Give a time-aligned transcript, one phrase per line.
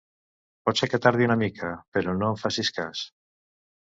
[0.69, 3.05] Pot ser que tardi una mica, però no en facis cas.